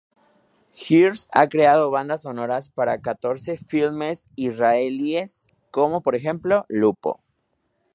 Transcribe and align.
Hirsh 0.73 1.27
ha 1.31 1.47
creado 1.47 1.91
bandas 1.91 2.23
sonoras 2.23 2.71
para 2.71 2.97
catorce 3.01 3.57
filmes 3.59 4.29
israelíes, 4.35 5.45
como 5.69 6.01
por 6.01 6.15
ejemplo 6.15 6.65
"Lupo! 6.69 7.21